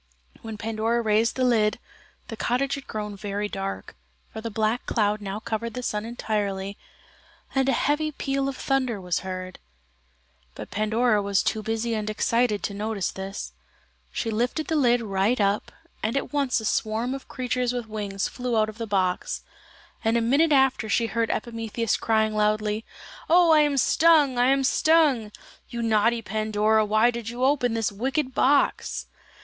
[0.41, 1.77] When Pandora raised the lid,
[2.27, 3.95] the cottage had grown very dark,
[4.33, 6.75] for the black cloud now covered the sun entirely
[7.53, 9.59] and a heavy peal of thunder was heard.
[10.55, 13.53] But Pandora was too busy and excited to notice this:
[14.11, 15.71] she lifted the lid right up,
[16.01, 19.43] and at once a swarm of creatures with wings flew out of the box,
[20.03, 22.83] and a minute after she heard Epimetheus crying loudly:
[23.29, 25.31] "Oh, I am stung, I am stung!
[25.69, 29.05] You naughty Pandora, why did you open this wicked box?"